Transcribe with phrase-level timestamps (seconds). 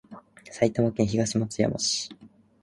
[0.49, 2.09] 埼玉県東松山市